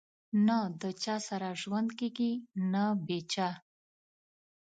[0.47, 2.31] نه د چا سره ژوند کېږي
[2.71, 3.49] نه بې چا